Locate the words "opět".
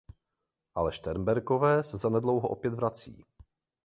2.49-2.73